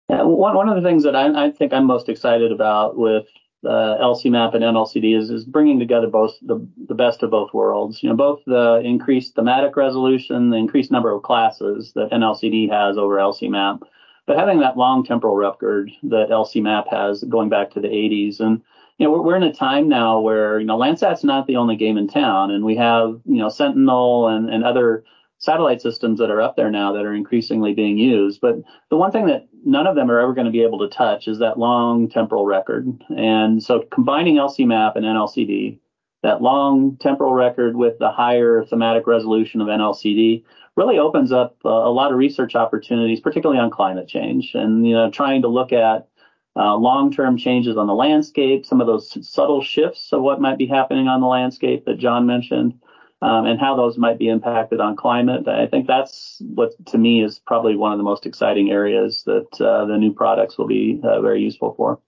one, 0.07 0.55
one 0.55 0.67
of 0.67 0.75
the 0.75 0.87
things 0.87 1.03
that 1.03 1.15
I, 1.15 1.45
I 1.45 1.51
think 1.51 1.71
I'm 1.71 1.85
most 1.85 2.09
excited 2.09 2.51
about 2.51 2.97
with 2.97 3.25
uh, 3.63 3.97
LCMAP 4.01 4.55
and 4.55 4.63
NLCD 4.63 5.17
is, 5.17 5.29
is 5.29 5.45
bringing 5.45 5.79
together 5.79 6.07
both 6.07 6.33
the, 6.41 6.67
the 6.87 6.95
best 6.95 7.23
of 7.23 7.29
both 7.29 7.53
worlds. 7.53 8.01
You 8.01 8.09
know, 8.09 8.15
both 8.15 8.41
the 8.45 8.81
increased 8.83 9.35
thematic 9.35 9.75
resolution, 9.75 10.49
the 10.49 10.57
increased 10.57 10.91
number 10.91 11.11
of 11.11 11.23
classes 11.23 11.93
that 11.93 12.11
NLCD 12.11 12.71
has 12.71 12.97
over 12.97 13.17
LCMAP, 13.17 13.81
but 14.27 14.37
having 14.37 14.59
that 14.59 14.77
long 14.77 15.03
temporal 15.03 15.35
record 15.35 15.91
that 16.03 16.29
LCMAP 16.29 16.87
has 16.89 17.23
going 17.23 17.49
back 17.49 17.71
to 17.71 17.79
the 17.79 17.87
80s. 17.87 18.39
And, 18.39 18.61
you 18.97 19.07
know, 19.07 19.21
we're, 19.21 19.35
in 19.35 19.43
a 19.43 19.53
time 19.53 19.89
now 19.89 20.19
where, 20.19 20.59
you 20.59 20.65
know, 20.65 20.77
Landsat's 20.77 21.23
not 21.23 21.47
the 21.47 21.55
only 21.55 21.75
game 21.75 21.97
in 21.97 22.07
town, 22.07 22.51
and 22.51 22.63
we 22.63 22.75
have, 22.75 23.19
you 23.25 23.37
know, 23.37 23.49
Sentinel 23.49 24.27
and, 24.27 24.49
and 24.49 24.63
other 24.63 25.03
satellite 25.39 25.81
systems 25.81 26.19
that 26.19 26.29
are 26.29 26.39
up 26.39 26.55
there 26.55 26.69
now 26.69 26.93
that 26.93 27.03
are 27.03 27.15
increasingly 27.15 27.73
being 27.73 27.97
used. 27.97 28.39
But 28.41 28.57
the 28.91 28.95
one 28.95 29.11
thing 29.11 29.25
that 29.25 29.47
none 29.65 29.87
of 29.87 29.95
them 29.95 30.11
are 30.11 30.19
ever 30.19 30.35
going 30.35 30.45
to 30.45 30.51
be 30.51 30.61
able 30.61 30.79
to 30.79 30.95
touch 30.95 31.27
is 31.27 31.39
that 31.39 31.57
long 31.57 32.07
temporal 32.09 32.45
record. 32.45 32.87
And 33.09 33.61
so 33.61 33.83
combining 33.91 34.35
LCMAP 34.35 34.95
and 34.95 35.03
NLCD, 35.03 35.79
that 36.21 36.43
long 36.43 36.95
temporal 36.97 37.33
record 37.33 37.75
with 37.75 37.97
the 37.97 38.11
higher 38.11 38.63
thematic 38.65 39.07
resolution 39.07 39.61
of 39.61 39.67
NLCD 39.67 40.43
really 40.77 40.99
opens 40.99 41.31
up 41.31 41.57
uh, 41.65 41.69
a 41.69 41.91
lot 41.91 42.11
of 42.11 42.17
research 42.17 42.55
opportunities, 42.55 43.19
particularly 43.19 43.59
on 43.59 43.69
climate 43.69 44.07
change 44.07 44.51
and, 44.53 44.87
you 44.87 44.93
know, 44.93 45.11
trying 45.11 45.41
to 45.41 45.47
look 45.47 45.73
at 45.73 46.07
uh, 46.55 46.75
long-term 46.75 47.37
changes 47.37 47.77
on 47.77 47.87
the 47.87 47.93
landscape, 47.93 48.65
some 48.65 48.81
of 48.81 48.87
those 48.87 49.29
subtle 49.29 49.63
shifts 49.63 50.09
of 50.11 50.21
what 50.21 50.41
might 50.41 50.57
be 50.57 50.67
happening 50.67 51.07
on 51.07 51.21
the 51.21 51.27
landscape 51.27 51.85
that 51.85 51.97
John 51.97 52.25
mentioned, 52.25 52.79
um, 53.21 53.45
and 53.45 53.59
how 53.59 53.75
those 53.75 53.97
might 53.97 54.19
be 54.19 54.27
impacted 54.27 54.79
on 54.79 54.95
climate. 54.95 55.47
I 55.47 55.67
think 55.67 55.87
that's 55.87 56.41
what 56.41 56.71
to 56.87 56.97
me 56.97 57.23
is 57.23 57.39
probably 57.39 57.75
one 57.75 57.91
of 57.91 57.97
the 57.97 58.03
most 58.03 58.25
exciting 58.25 58.71
areas 58.71 59.23
that 59.25 59.61
uh, 59.61 59.85
the 59.85 59.97
new 59.97 60.13
products 60.13 60.57
will 60.57 60.67
be 60.67 60.99
uh, 61.03 61.21
very 61.21 61.41
useful 61.41 61.73
for. 61.75 61.99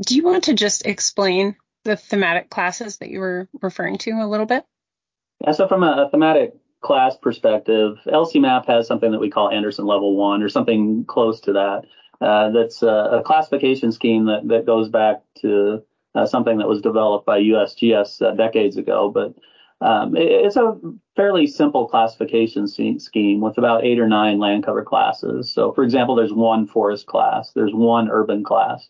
Do 0.00 0.14
you 0.16 0.24
want 0.24 0.44
to 0.44 0.54
just 0.54 0.86
explain 0.86 1.56
the 1.84 1.96
thematic 1.96 2.50
classes 2.50 2.98
that 2.98 3.10
you 3.10 3.20
were 3.20 3.48
referring 3.62 3.98
to 3.98 4.10
a 4.10 4.28
little 4.28 4.46
bit? 4.46 4.64
Yeah, 5.40 5.52
so 5.52 5.66
from 5.66 5.82
a, 5.82 6.06
a 6.06 6.10
thematic 6.10 6.54
class 6.84 7.16
perspective, 7.16 7.98
LCMAP 8.06 8.66
has 8.66 8.86
something 8.86 9.10
that 9.10 9.18
we 9.18 9.30
call 9.30 9.50
Anderson 9.50 9.86
Level 9.86 10.16
1 10.16 10.42
or 10.42 10.48
something 10.48 11.04
close 11.06 11.40
to 11.40 11.52
that. 11.54 11.86
Uh, 12.20 12.50
that's 12.50 12.82
a, 12.82 13.18
a, 13.18 13.22
classification 13.22 13.90
scheme 13.90 14.26
that, 14.26 14.46
that 14.46 14.66
goes 14.66 14.88
back 14.88 15.22
to 15.40 15.82
uh, 16.14 16.26
something 16.26 16.58
that 16.58 16.68
was 16.68 16.80
developed 16.80 17.26
by 17.26 17.40
USGS 17.40 18.22
uh, 18.22 18.34
decades 18.34 18.76
ago. 18.76 19.10
But 19.10 19.34
um, 19.80 20.14
it's 20.16 20.56
a 20.56 20.78
fairly 21.16 21.46
simple 21.46 21.88
classification 21.88 22.68
scheme 22.68 23.40
with 23.40 23.58
about 23.58 23.84
eight 23.84 23.98
or 23.98 24.08
nine 24.08 24.38
land 24.38 24.64
cover 24.64 24.84
classes. 24.84 25.50
So, 25.50 25.72
for 25.72 25.82
example, 25.82 26.14
there's 26.14 26.32
one 26.32 26.66
forest 26.66 27.06
class, 27.06 27.50
there's 27.52 27.74
one 27.74 28.10
urban 28.10 28.44
class. 28.44 28.88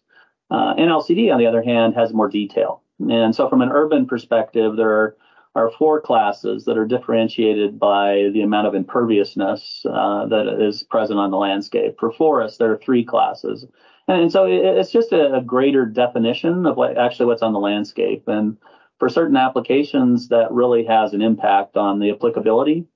Uh, 0.50 0.74
NLCD, 0.74 1.32
on 1.32 1.38
the 1.38 1.46
other 1.46 1.62
hand, 1.62 1.94
has 1.94 2.12
more 2.12 2.28
detail. 2.28 2.82
And 3.00 3.34
so, 3.34 3.48
from 3.48 3.62
an 3.62 3.70
urban 3.70 4.06
perspective, 4.06 4.76
there 4.76 4.90
are, 4.90 5.16
are 5.54 5.70
four 5.70 6.00
classes 6.00 6.64
that 6.64 6.76
are 6.76 6.86
differentiated 6.86 7.78
by 7.78 8.28
the 8.32 8.42
amount 8.42 8.66
of 8.66 8.74
imperviousness 8.74 9.86
uh, 9.88 10.26
that 10.26 10.60
is 10.60 10.82
present 10.82 11.18
on 11.18 11.30
the 11.30 11.36
landscape. 11.36 11.96
For 11.98 12.10
forests, 12.10 12.58
there 12.58 12.72
are 12.72 12.78
three 12.78 13.04
classes. 13.04 13.64
And, 14.08 14.30
so, 14.30 14.46
it's 14.46 14.90
just 14.90 15.12
a, 15.12 15.36
a, 15.36 15.40
greater 15.40 15.86
definition 15.86 16.66
of 16.66 16.76
what 16.76 16.98
actually 16.98 17.26
what's 17.26 17.40
on 17.40 17.54
the 17.54 17.58
landscape. 17.58 18.24
And 18.26 18.58
for 18.98 19.08
certain 19.08 19.36
applications 19.36 20.28
that 20.28 20.52
really 20.52 20.84
has 20.84 21.14
an 21.14 21.22
impact 21.22 21.76
on 21.76 22.00
the 22.00 22.10
applicability 22.10 22.86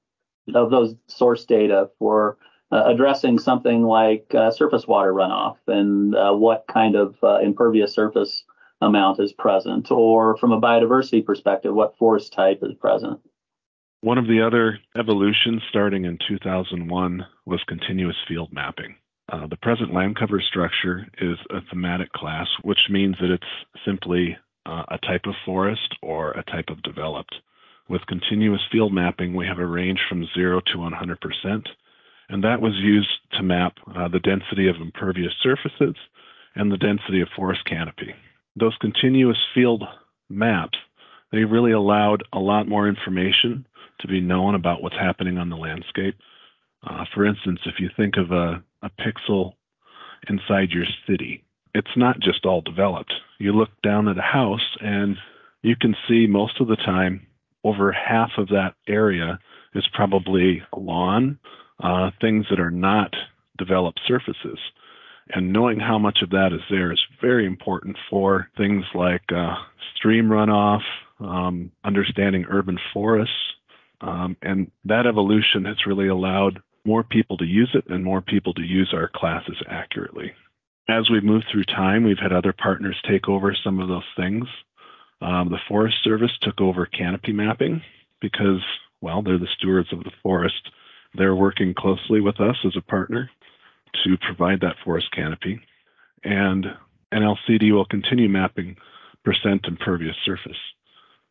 of 0.54 0.70
those 0.70 0.94
source 1.06 1.44
data 1.44 1.90
for 1.98 2.38
uh, 2.70 2.84
addressing 2.86 3.38
something 3.38 3.82
like 3.82 4.34
uh, 4.34 4.50
surface 4.50 4.86
water 4.86 5.12
runoff 5.12 5.56
and 5.66 6.14
uh, 6.14 6.32
what 6.32 6.64
kind 6.68 6.96
of 6.96 7.16
uh, 7.22 7.38
impervious 7.38 7.94
surface 7.94 8.44
amount 8.80 9.20
is 9.20 9.32
present, 9.32 9.90
or 9.90 10.37
from 10.37 10.52
a 10.52 10.61
biodiversity 10.61 11.25
perspective, 11.25 11.75
what 11.75 11.97
forest 11.99 12.32
type 12.32 12.61
is 12.62 12.75
present. 12.75 13.20
One 14.00 14.18
of 14.18 14.28
the 14.28 14.40
other 14.47 14.78
evolutions 14.97 15.62
starting 15.68 16.04
in 16.04 16.18
2001 16.28 17.26
was 17.47 17.61
continuous 17.66 18.16
field 18.28 18.52
mapping. 18.52 18.94
Uh, 19.30 19.47
the 19.49 19.56
present 19.56 19.92
land 19.92 20.16
cover 20.16 20.40
structure 20.40 21.06
is 21.20 21.37
a 21.50 21.61
thematic 21.68 22.12
class, 22.12 22.47
which 22.62 22.78
means 22.88 23.16
that 23.20 23.30
it's 23.32 23.82
simply 23.85 24.37
uh, 24.66 24.85
a 24.88 24.99
type 24.99 25.26
of 25.26 25.35
forest 25.44 25.97
or 26.00 26.30
a 26.32 26.44
type 26.44 26.68
of 26.68 26.82
developed. 26.82 27.35
With 27.88 28.06
continuous 28.06 28.61
field 28.70 28.92
mapping, 28.92 29.35
we 29.35 29.47
have 29.47 29.58
a 29.58 29.66
range 29.66 30.00
from 30.08 30.28
0 30.35 30.61
to 30.61 30.78
100%, 30.78 31.66
and 32.28 32.44
that 32.44 32.61
was 32.61 32.75
used 32.75 33.08
to 33.32 33.42
map 33.42 33.75
uh, 33.97 34.08
the 34.08 34.20
density 34.20 34.68
of 34.68 34.76
impervious 34.76 35.32
surfaces 35.42 35.97
and 36.54 36.70
the 36.70 36.76
density 36.76 37.20
of 37.20 37.28
forest 37.35 37.64
canopy. 37.64 38.14
Those 38.58 38.76
continuous 38.80 39.38
field 39.54 39.84
maps, 40.28 40.78
they 41.30 41.44
really 41.44 41.72
allowed 41.72 42.24
a 42.32 42.38
lot 42.38 42.68
more 42.68 42.88
information 42.88 43.66
to 44.00 44.08
be 44.08 44.20
known 44.20 44.54
about 44.54 44.82
what's 44.82 44.96
happening 44.96 45.38
on 45.38 45.48
the 45.48 45.56
landscape. 45.56 46.16
Uh, 46.86 47.04
for 47.14 47.24
instance, 47.24 47.60
if 47.66 47.74
you 47.78 47.88
think 47.96 48.16
of 48.16 48.30
a, 48.32 48.62
a 48.82 48.90
pixel 49.00 49.52
inside 50.28 50.70
your 50.70 50.86
city, 51.06 51.44
it's 51.74 51.96
not 51.96 52.20
just 52.20 52.46
all 52.46 52.60
developed. 52.60 53.12
You 53.38 53.52
look 53.52 53.70
down 53.82 54.08
at 54.08 54.18
a 54.18 54.22
house 54.22 54.76
and 54.80 55.16
you 55.62 55.76
can 55.76 55.94
see 56.08 56.26
most 56.26 56.60
of 56.60 56.68
the 56.68 56.76
time 56.76 57.26
over 57.64 57.92
half 57.92 58.30
of 58.38 58.48
that 58.48 58.74
area 58.88 59.38
is 59.74 59.86
probably 59.92 60.62
lawn, 60.76 61.38
uh, 61.82 62.10
things 62.20 62.46
that 62.50 62.60
are 62.60 62.70
not 62.70 63.14
developed 63.56 64.00
surfaces. 64.06 64.58
And 65.30 65.52
knowing 65.52 65.78
how 65.78 65.99
much 65.99 66.18
of 66.23 66.30
that 66.30 66.52
is 66.52 66.61
there 66.70 66.92
is 66.92 67.00
very 67.20 67.47
important 67.47 67.97
for 68.11 68.49
things 68.56 68.85
like 68.94 69.23
uh, 69.35 69.54
stream 69.97 70.28
runoff, 70.28 70.80
um, 71.20 71.70
understanding 71.85 72.47
urban 72.50 72.78
forests. 72.92 73.35
Um, 74.00 74.37
and 74.42 74.70
that 74.85 75.06
evolution 75.06 75.64
has 75.64 75.76
really 75.87 76.08
allowed 76.08 76.61
more 76.85 77.02
people 77.02 77.37
to 77.38 77.44
use 77.44 77.70
it 77.75 77.85
and 77.88 78.04
more 78.04 78.23
people 78.23 78.54
to 78.54 78.62
use 78.62 78.92
our 78.94 79.11
classes 79.14 79.56
accurately 79.68 80.32
as 80.88 81.11
we've 81.11 81.25
moved 81.25 81.47
through 81.52 81.64
time, 81.64 82.04
we've 82.04 82.18
had 82.18 82.32
other 82.32 82.54
partners 82.56 82.97
take 83.08 83.28
over 83.28 83.54
some 83.62 83.78
of 83.78 83.88
those 83.88 84.02
things. 84.16 84.47
Um, 85.20 85.50
the 85.50 85.58
Forest 85.68 85.97
Service 86.02 86.30
took 86.40 86.61
over 86.61 86.87
canopy 86.87 87.32
mapping 87.32 87.82
because, 88.20 88.62
well, 89.00 89.23
they're 89.23 89.38
the 89.38 89.49
stewards 89.58 89.92
of 89.92 90.04
the 90.04 90.12
forest. 90.23 90.70
They're 91.14 91.35
working 91.35 91.75
closely 91.76 92.20
with 92.20 92.40
us 92.40 92.56
as 92.64 92.75
a 92.76 92.80
partner 92.80 93.30
to 94.04 94.16
provide 94.18 94.61
that 94.61 94.76
forest 94.85 95.11
canopy. 95.12 95.61
And 96.25 96.66
NLCD 97.12 97.73
will 97.73 97.87
continue 97.87 98.28
mapping 98.28 98.76
percent 99.25 99.66
impervious 99.66 100.16
surface. 100.25 100.57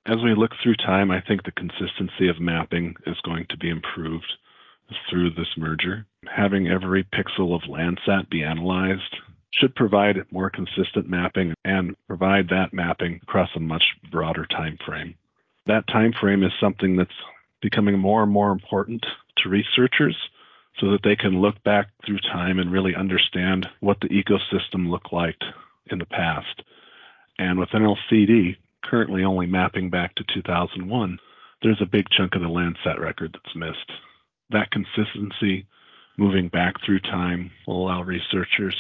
As 0.06 0.18
we 0.24 0.36
look 0.36 0.52
through 0.62 0.76
time, 0.76 1.12
I 1.12 1.22
think 1.22 1.44
the 1.44 1.52
consistency 1.52 2.30
of 2.30 2.40
mapping 2.40 2.96
is 3.06 3.18
going 3.26 3.46
to 3.50 3.58
be 3.58 3.70
improved 3.70 4.32
through 5.10 5.32
this 5.32 5.58
merger. 5.58 6.06
Having 6.34 6.68
every 6.68 7.04
pixel 7.04 7.54
of 7.54 7.70
Landsat 7.70 8.30
be 8.30 8.44
analyzed 8.44 9.18
should 9.54 9.76
provide 9.76 10.26
more 10.32 10.50
consistent 10.50 11.10
mapping 11.10 11.54
and 11.66 11.96
provide 12.08 12.48
that 12.50 12.74
mapping 12.74 13.20
across 13.24 13.50
a 13.56 13.60
much 13.60 13.84
broader 14.12 14.46
time 14.46 14.78
frame. 14.86 15.16
That 15.66 15.88
time 15.88 16.14
frame 16.20 16.44
is 16.44 16.52
something 16.62 16.96
that's 16.96 17.12
becoming 17.62 18.00
more 18.00 18.24
and 18.24 18.32
more 18.32 18.52
important 18.52 19.06
to 19.38 19.50
researchers 19.50 20.16
so 20.80 20.92
that 20.92 21.02
they 21.04 21.16
can 21.16 21.42
look 21.42 21.64
back 21.64 21.88
through 22.06 22.20
time 22.20 22.60
and 22.60 22.72
really 22.72 22.96
understand 22.96 23.68
what 23.80 24.00
the 24.00 24.10
ecosystem 24.10 24.90
looked 24.90 25.12
like 25.12 25.38
in 25.90 26.00
the 26.00 26.06
past. 26.06 26.62
And 27.40 27.60
with 27.60 27.70
NLCD 27.70 28.58
currently 28.84 29.24
only 29.24 29.48
mapping 29.48 29.90
back 29.90 30.16
to 30.16 30.24
2001, 30.34 31.20
there's 31.62 31.82
a 31.82 31.86
big 31.86 32.06
chunk 32.10 32.36
of 32.36 32.42
the 32.42 32.48
Landsat 32.48 33.00
record 33.00 33.34
that's 33.34 33.56
missed. 33.56 33.92
That 34.52 34.72
consistency 34.72 35.68
moving 36.18 36.50
back 36.50 36.76
through 36.86 37.00
time 37.00 37.52
will 37.66 37.84
allow 37.86 38.04
researchers 38.04 38.76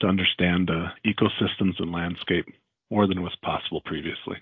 to 0.00 0.06
understand 0.06 0.70
uh, 0.70 0.88
ecosystems 1.04 1.78
and 1.78 1.92
landscape 1.92 2.46
more 2.90 3.06
than 3.06 3.22
was 3.22 3.36
possible 3.42 3.80
previously. 3.84 4.36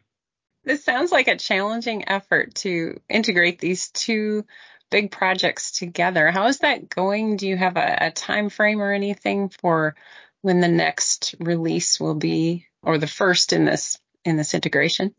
This 0.64 0.84
sounds 0.84 1.12
like 1.12 1.28
a 1.28 1.36
challenging 1.36 2.08
effort 2.08 2.54
to 2.56 3.00
integrate 3.08 3.60
these 3.60 3.88
two 3.90 4.44
big 4.90 5.10
projects 5.10 5.72
together. 5.72 6.30
How 6.30 6.46
is 6.46 6.60
that 6.60 6.88
going? 6.88 7.36
Do 7.36 7.48
you 7.48 7.56
have 7.56 7.76
a, 7.76 7.98
a 8.02 8.10
time 8.10 8.48
frame 8.48 8.80
or 8.80 8.92
anything 8.92 9.48
for 9.48 9.94
when 10.42 10.60
the 10.60 10.68
next 10.68 11.34
release 11.40 11.98
will 11.98 12.14
be, 12.14 12.66
or 12.82 12.98
the 12.98 13.06
first 13.06 13.52
in 13.52 13.64
this 13.64 13.98
in 14.24 14.36
this 14.36 14.54
integration? 14.54 15.14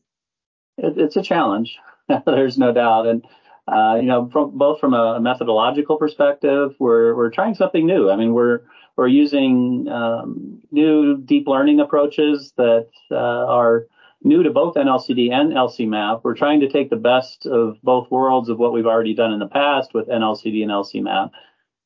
It, 0.77 0.97
it's 0.97 1.15
a 1.15 1.23
challenge. 1.23 1.77
There's 2.25 2.57
no 2.57 2.71
doubt, 2.71 3.07
and 3.07 3.25
uh, 3.67 3.95
you 3.95 4.07
know, 4.07 4.29
from, 4.31 4.57
both 4.57 4.79
from 4.79 4.93
a 4.93 5.19
methodological 5.19 5.97
perspective, 5.97 6.75
we're 6.79 7.15
we're 7.15 7.31
trying 7.31 7.55
something 7.55 7.85
new. 7.85 8.09
I 8.09 8.15
mean, 8.15 8.33
we're 8.33 8.61
we're 8.95 9.07
using 9.07 9.87
um, 9.89 10.61
new 10.71 11.17
deep 11.17 11.47
learning 11.47 11.79
approaches 11.79 12.53
that 12.57 12.87
uh, 13.11 13.15
are 13.15 13.87
new 14.23 14.43
to 14.43 14.49
both 14.49 14.75
NLCD 14.75 15.31
and 15.31 15.53
LCMAP. 15.53 16.21
We're 16.23 16.35
trying 16.35 16.59
to 16.61 16.69
take 16.69 16.89
the 16.89 16.95
best 16.95 17.45
of 17.45 17.77
both 17.83 18.09
worlds 18.11 18.49
of 18.49 18.57
what 18.57 18.73
we've 18.73 18.85
already 18.85 19.13
done 19.13 19.33
in 19.33 19.39
the 19.39 19.47
past 19.47 19.93
with 19.93 20.07
NLCD 20.07 20.63
and 20.63 20.71
LCMAP 20.71 21.31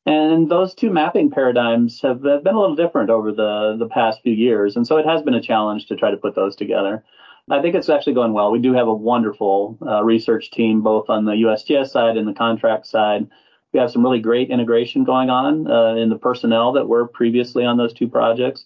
And 0.05 0.49
those 0.49 0.73
two 0.73 0.89
mapping 0.89 1.29
paradigms 1.29 2.01
have 2.01 2.21
been 2.21 2.55
a 2.55 2.59
little 2.59 2.75
different 2.75 3.09
over 3.09 3.31
the, 3.31 3.75
the 3.77 3.87
past 3.87 4.21
few 4.21 4.33
years. 4.33 4.75
And 4.75 4.87
so 4.87 4.97
it 4.97 5.05
has 5.05 5.21
been 5.21 5.33
a 5.33 5.41
challenge 5.41 5.87
to 5.87 5.95
try 5.95 6.11
to 6.11 6.17
put 6.17 6.35
those 6.35 6.55
together. 6.55 7.03
I 7.49 7.61
think 7.61 7.75
it's 7.75 7.89
actually 7.89 8.13
going 8.13 8.33
well. 8.33 8.51
We 8.51 8.59
do 8.59 8.73
have 8.73 8.87
a 8.87 8.93
wonderful 8.93 9.77
uh, 9.85 10.03
research 10.03 10.51
team, 10.51 10.81
both 10.81 11.09
on 11.09 11.25
the 11.25 11.33
USGS 11.33 11.89
side 11.89 12.15
and 12.15 12.27
the 12.27 12.33
contract 12.33 12.87
side. 12.87 13.27
We 13.73 13.79
have 13.79 13.91
some 13.91 14.03
really 14.03 14.19
great 14.19 14.49
integration 14.49 15.03
going 15.03 15.29
on 15.29 15.69
uh, 15.69 15.95
in 15.95 16.09
the 16.09 16.17
personnel 16.17 16.71
that 16.73 16.87
were 16.87 17.07
previously 17.07 17.65
on 17.65 17.77
those 17.77 17.93
two 17.93 18.07
projects. 18.07 18.65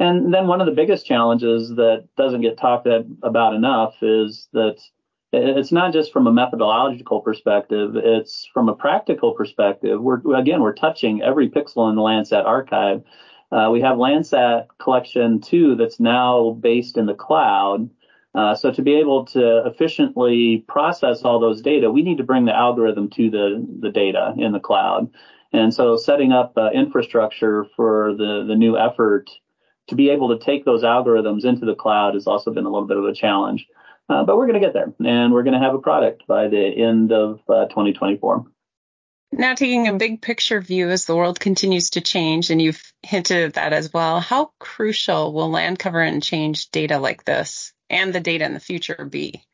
And 0.00 0.32
then 0.32 0.46
one 0.46 0.62
of 0.62 0.66
the 0.66 0.72
biggest 0.72 1.04
challenges 1.04 1.68
that 1.76 2.08
doesn't 2.16 2.40
get 2.40 2.56
talked 2.56 2.88
about 3.22 3.54
enough 3.54 3.96
is 4.00 4.48
that 4.54 4.80
it's 5.30 5.70
not 5.70 5.92
just 5.92 6.10
from 6.10 6.26
a 6.26 6.32
methodological 6.32 7.20
perspective, 7.20 7.94
it's 7.96 8.48
from 8.52 8.70
a 8.70 8.74
practical 8.74 9.32
perspective. 9.32 10.00
We're, 10.00 10.22
again, 10.34 10.62
we're 10.62 10.72
touching 10.72 11.20
every 11.20 11.50
pixel 11.50 11.90
in 11.90 11.96
the 11.96 12.02
Landsat 12.02 12.46
archive. 12.46 13.02
Uh, 13.52 13.68
we 13.70 13.82
have 13.82 13.98
Landsat 13.98 14.68
collection 14.78 15.38
2 15.38 15.76
that's 15.76 16.00
now 16.00 16.52
based 16.60 16.96
in 16.96 17.04
the 17.04 17.14
cloud. 17.14 17.90
Uh, 18.34 18.54
so 18.54 18.72
to 18.72 18.80
be 18.80 18.94
able 18.94 19.26
to 19.26 19.66
efficiently 19.66 20.64
process 20.66 21.22
all 21.22 21.38
those 21.38 21.60
data, 21.60 21.90
we 21.90 22.02
need 22.02 22.16
to 22.16 22.24
bring 22.24 22.46
the 22.46 22.56
algorithm 22.56 23.10
to 23.10 23.28
the, 23.28 23.66
the 23.80 23.90
data 23.90 24.32
in 24.38 24.52
the 24.52 24.60
cloud. 24.60 25.10
And 25.52 25.74
so 25.74 25.98
setting 25.98 26.32
up 26.32 26.54
uh, 26.56 26.70
infrastructure 26.72 27.66
for 27.76 28.14
the, 28.16 28.46
the 28.48 28.56
new 28.56 28.78
effort 28.78 29.28
to 29.90 29.94
be 29.96 30.10
able 30.10 30.36
to 30.36 30.44
take 30.44 30.64
those 30.64 30.82
algorithms 30.82 31.44
into 31.44 31.66
the 31.66 31.74
cloud 31.74 32.14
has 32.14 32.26
also 32.26 32.52
been 32.52 32.64
a 32.64 32.70
little 32.70 32.88
bit 32.88 32.96
of 32.96 33.04
a 33.04 33.12
challenge. 33.12 33.66
Uh, 34.08 34.24
but 34.24 34.36
we're 34.36 34.46
going 34.46 34.60
to 34.60 34.66
get 34.66 34.72
there, 34.72 34.92
and 35.04 35.32
we're 35.32 35.44
going 35.44 35.58
to 35.58 35.64
have 35.64 35.74
a 35.74 35.78
product 35.78 36.26
by 36.26 36.48
the 36.48 36.58
end 36.58 37.12
of 37.12 37.40
uh, 37.48 37.66
2024. 37.66 38.44
Now, 39.32 39.54
taking 39.54 39.86
a 39.86 39.94
big 39.94 40.20
picture 40.20 40.60
view 40.60 40.90
as 40.90 41.04
the 41.04 41.14
world 41.14 41.38
continues 41.38 41.90
to 41.90 42.00
change, 42.00 42.50
and 42.50 42.60
you've 42.60 42.92
hinted 43.02 43.44
at 43.44 43.54
that 43.54 43.72
as 43.72 43.92
well, 43.92 44.18
how 44.18 44.50
crucial 44.58 45.32
will 45.32 45.50
land 45.50 45.78
cover 45.78 46.00
and 46.00 46.20
change 46.20 46.70
data 46.70 46.98
like 46.98 47.24
this 47.24 47.72
and 47.88 48.12
the 48.12 48.18
data 48.20 48.44
in 48.44 48.54
the 48.54 48.60
future 48.60 49.04
be? 49.04 49.44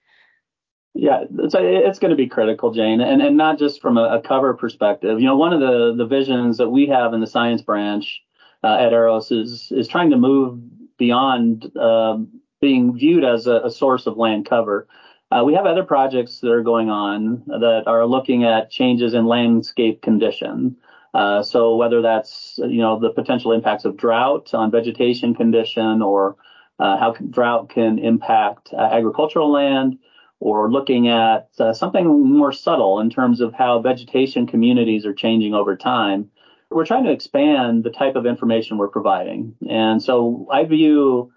Yeah, 0.94 1.24
it's, 1.38 1.54
it's 1.58 1.98
going 1.98 2.12
to 2.12 2.16
be 2.16 2.28
critical, 2.28 2.72
Jane, 2.72 3.02
and, 3.02 3.20
and 3.20 3.36
not 3.36 3.58
just 3.58 3.82
from 3.82 3.98
a, 3.98 4.16
a, 4.16 4.22
cover 4.22 4.54
perspective. 4.54 5.20
You 5.20 5.26
know, 5.26 5.36
one 5.36 5.52
of 5.52 5.60
the, 5.60 5.94
the 5.94 6.06
visions 6.06 6.56
that 6.56 6.70
we 6.70 6.86
have 6.86 7.12
in 7.12 7.20
the 7.20 7.26
science 7.26 7.60
branch 7.60 8.22
uh, 8.64 8.76
at 8.78 8.92
EROS 8.92 9.30
is, 9.30 9.72
is 9.72 9.88
trying 9.88 10.10
to 10.10 10.16
move 10.16 10.60
beyond 10.98 11.76
um, 11.76 12.28
being 12.60 12.94
viewed 12.96 13.24
as 13.24 13.46
a, 13.46 13.62
a 13.64 13.70
source 13.70 14.06
of 14.06 14.16
land 14.16 14.46
cover. 14.48 14.88
Uh, 15.30 15.42
we 15.44 15.54
have 15.54 15.66
other 15.66 15.82
projects 15.82 16.40
that 16.40 16.50
are 16.50 16.62
going 16.62 16.88
on 16.88 17.42
that 17.46 17.84
are 17.86 18.06
looking 18.06 18.44
at 18.44 18.70
changes 18.70 19.12
in 19.12 19.26
landscape 19.26 20.00
condition. 20.00 20.76
Uh, 21.14 21.42
so 21.42 21.76
whether 21.76 22.02
that's 22.02 22.58
you 22.58 22.78
know 22.78 22.98
the 23.00 23.10
potential 23.10 23.52
impacts 23.52 23.84
of 23.84 23.96
drought 23.96 24.52
on 24.52 24.70
vegetation 24.70 25.34
condition, 25.34 26.02
or 26.02 26.36
uh, 26.78 26.96
how 26.98 27.12
drought 27.30 27.70
can 27.70 27.98
impact 27.98 28.72
uh, 28.72 28.82
agricultural 28.92 29.50
land, 29.50 29.98
or 30.40 30.70
looking 30.70 31.08
at 31.08 31.48
uh, 31.58 31.72
something 31.72 32.06
more 32.06 32.52
subtle 32.52 33.00
in 33.00 33.08
terms 33.08 33.40
of 33.40 33.54
how 33.54 33.80
vegetation 33.80 34.46
communities 34.46 35.06
are 35.06 35.14
changing 35.14 35.54
over 35.54 35.74
time. 35.74 36.30
We're 36.70 36.86
trying 36.86 37.04
to 37.04 37.12
expand 37.12 37.84
the 37.84 37.90
type 37.90 38.16
of 38.16 38.26
information 38.26 38.76
we're 38.76 38.88
providing, 38.88 39.54
and 39.68 40.02
so 40.02 40.46
I 40.52 40.64
view 40.64 41.32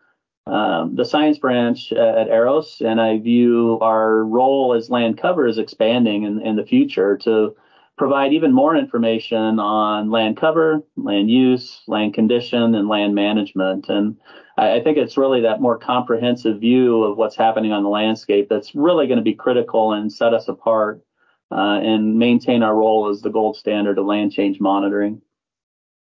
um, 0.48 0.96
the 0.96 1.06
science 1.06 1.38
branch 1.38 1.92
at 1.92 2.28
EROS, 2.28 2.82
and 2.82 3.00
I 3.00 3.20
view 3.20 3.78
our 3.82 4.24
role 4.26 4.74
as 4.74 4.90
land 4.90 5.20
cover 5.20 5.46
is 5.46 5.60
expanding 5.60 6.24
in, 6.24 6.42
in 6.42 6.56
the 6.56 6.66
future 6.66 7.18
to 7.18 7.56
provide 7.98 8.34
even 8.34 8.54
more 8.54 8.76
information 8.76 9.60
on 9.60 10.10
land 10.10 10.38
cover, 10.38 10.82
land 10.96 11.30
use, 11.30 11.82
land 11.88 12.14
condition, 12.14 12.74
and 12.74 12.88
land 12.88 13.14
management. 13.14 13.90
And 13.90 14.18
I, 14.58 14.78
I 14.78 14.84
think 14.84 14.98
it's 14.98 15.18
really 15.18 15.42
that 15.42 15.62
more 15.62 15.78
comprehensive 15.78 16.62
view 16.62 17.04
of 17.04 17.18
what's 17.18 17.36
happening 17.36 17.72
on 17.72 17.84
the 17.84 17.90
landscape 17.90 18.48
that's 18.50 18.74
really 18.74 19.06
going 19.06 19.18
to 19.18 19.24
be 19.24 19.36
critical 19.36 19.92
and 19.92 20.12
set 20.12 20.34
us 20.34 20.48
apart 20.48 21.04
uh, 21.52 21.80
and 21.82 22.18
maintain 22.18 22.64
our 22.64 22.76
role 22.76 23.10
as 23.10 23.22
the 23.22 23.30
gold 23.30 23.58
standard 23.58 23.98
of 23.98 24.06
land 24.06 24.32
change 24.32 24.60
monitoring. 24.60 25.22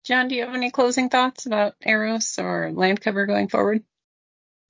John, 0.04 0.28
do 0.28 0.34
you 0.34 0.44
have 0.44 0.54
any 0.54 0.70
closing 0.70 1.08
thoughts 1.08 1.46
about 1.46 1.74
EROS 1.84 2.38
or 2.38 2.70
land 2.72 3.00
cover 3.00 3.26
going 3.26 3.48
forward? 3.48 3.82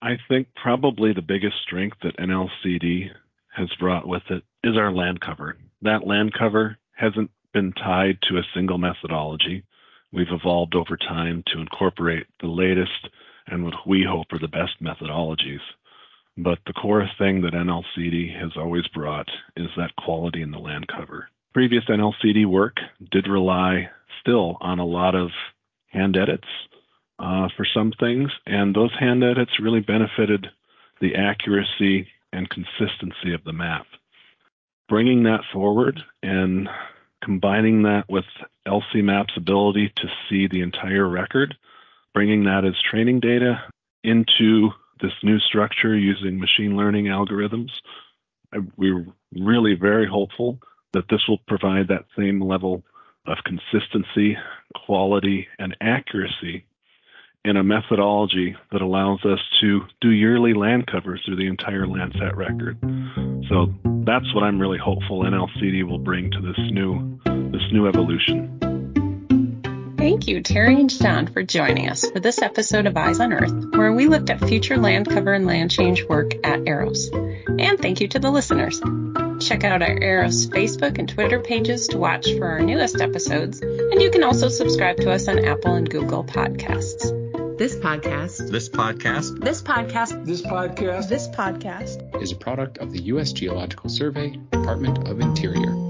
I 0.01 0.19
think 0.29 0.49
probably 0.55 1.13
the 1.13 1.23
biggest 1.23 1.57
strength 1.63 1.97
that 2.03 2.19
NLCD 2.19 3.11
has 3.55 3.69
brought 3.81 4.07
with 4.07 4.23
it 4.31 4.43
is 4.63 4.77
our 4.77 4.93
land 4.93 5.21
cover. 5.21 5.57
That 5.83 6.07
land 6.07 6.33
cover 6.39 6.79
hasn't 6.93 7.31
been 7.53 7.73
tied 7.73 8.19
to 8.29 8.39
a 8.39 8.47
single 8.55 8.79
methodology. 8.79 9.65
We've 10.13 10.31
evolved 10.31 10.75
over 10.75 10.97
time 10.97 11.43
to 11.49 11.61
incorporate 11.61 12.27
the 12.41 12.49
latest 12.49 13.09
and 13.47 13.65
what 13.65 13.75
we 13.87 14.05
hope 14.09 14.33
are 14.33 14.39
the 14.39 14.49
best 14.49 14.83
methodologies. 14.83 15.61
But 16.37 16.59
the 16.67 16.73
core 16.73 17.09
thing 17.17 17.43
that 17.43 17.53
NLCD 17.53 18.39
has 18.41 18.53
always 18.57 18.87
brought 18.89 19.29
is 19.57 19.69
that 19.77 19.95
quality 19.97 20.43
in 20.43 20.51
the 20.51 20.59
land 20.59 20.89
cover. 20.89 21.29
Previous 21.53 21.85
NLCD 21.85 22.45
work 22.47 22.79
did 23.13 23.29
rely 23.29 23.89
still 24.21 24.57
on 24.61 24.81
a 24.81 24.87
lot 24.87 25.15
of 25.15 25.31
hand 25.87 26.17
edits 26.17 26.49
uh, 27.21 27.49
for 27.57 27.65
some 27.65 27.93
things, 28.01 28.31
and 28.47 28.75
those 28.75 28.91
hand 28.99 29.23
edits 29.23 29.61
really 29.61 29.81
benefited 29.81 30.49
the 31.01 31.15
accuracy 31.15 32.09
and 32.33 32.51
consistency 32.51 33.33
of 33.33 33.45
the 33.45 33.53
map. 33.53 33.87
Bringing 34.89 35.23
that 35.25 35.43
forward 35.53 36.01
and 36.23 36.69
combining 37.23 37.83
that 37.83 38.05
with 38.09 38.25
LCMAP's 38.67 39.37
ability 39.37 39.93
to 39.97 40.09
see 40.29 40.49
the 40.49 40.63
entire 40.63 41.09
record, 41.09 41.57
bringing 42.13 42.45
that 42.45 42.65
as 42.65 42.75
training 42.91 43.21
data 43.21 43.63
into 44.03 44.71
this 45.05 45.13
new 45.23 45.39
structure 45.39 45.97
using 45.97 46.41
machine 46.41 46.77
learning 46.77 47.07
algorithms, 47.07 47.71
we're 48.77 49.07
really 49.33 49.75
very 49.75 50.09
hopeful 50.09 50.59
that 50.95 51.05
this 51.11 51.21
will 51.29 51.41
provide 51.47 51.89
that 51.89 52.07
same 52.17 52.41
level 52.41 52.83
of 53.27 53.37
consistency, 53.45 54.37
quality, 54.87 55.47
and 55.59 55.77
accuracy 55.81 56.65
in 57.45 57.59
a 57.59 57.63
methodology 57.63 58.57
that 58.73 58.81
allows 58.81 59.23
us 59.25 59.41
to 59.61 59.83
do 60.01 60.11
yearly 60.11 60.55
land 60.55 60.87
covers 60.87 61.21
through 61.25 61.37
the 61.37 61.47
entire 61.47 61.85
Landsat 61.85 62.35
record. 62.35 62.79
So 63.51 63.75
that's 64.07 64.35
what 64.35 64.45
I'm 64.45 64.59
really 64.59 64.79
hopeful 64.79 65.25
NLCD 65.25 65.87
will 65.87 65.99
bring 65.99 66.31
to 66.31 66.41
this 66.41 66.59
new 66.71 67.19
this 67.53 67.63
new 67.73 67.87
evolution. 67.87 68.84
Thank 70.05 70.29
you, 70.29 70.43
Terry 70.43 70.79
and 70.79 70.91
John, 70.91 71.29
for 71.29 71.43
joining 71.43 71.89
us 71.89 72.11
for 72.11 72.21
this 72.21 72.43
episode 72.43 72.85
of 72.85 72.95
Eyes 72.95 73.21
on 73.21 73.33
Earth, 73.33 73.75
where 73.75 73.91
we 73.91 74.07
looked 74.07 74.29
at 74.29 74.39
future 74.39 74.77
land 74.77 75.09
cover 75.09 75.33
and 75.33 75.47
land 75.47 75.71
change 75.71 76.05
work 76.05 76.35
at 76.45 76.69
EROS. 76.69 77.09
And 77.11 77.81
thank 77.81 78.03
you 78.03 78.09
to 78.09 78.19
the 78.19 78.31
listeners. 78.31 78.83
Check 79.41 79.65
out 79.65 79.81
our 79.81 79.99
EROS 79.99 80.49
Facebook 80.49 80.99
and 80.99 81.09
Twitter 81.09 81.41
pages 81.41 81.89
to 81.89 81.97
watch 81.97 82.31
for 82.37 82.45
our 82.49 82.61
newest 82.61 83.01
episodes, 83.01 83.63
and 83.63 84.03
you 84.03 84.11
can 84.11 84.23
also 84.23 84.49
subscribe 84.49 84.99
to 84.99 85.11
us 85.11 85.27
on 85.27 85.43
Apple 85.43 85.73
and 85.73 85.89
Google 85.89 86.23
Podcasts. 86.23 87.57
This 87.57 87.75
podcast. 87.75 88.51
This 88.51 88.69
podcast. 88.69 89.41
This 89.41 89.63
podcast. 89.63 90.27
This 90.27 90.43
podcast. 90.43 91.09
This 91.09 91.29
podcast 91.29 92.23
is 92.23 92.31
a 92.31 92.37
product 92.37 92.77
of 92.77 92.93
the 92.93 93.01
U.S. 93.05 93.33
Geological 93.33 93.89
Survey, 93.89 94.37
Department 94.51 95.09
of 95.09 95.21
Interior. 95.21 95.84